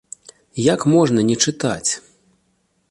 Як 0.73 0.81
можна 0.93 1.21
не 1.29 1.35
чытаць? 1.47 1.91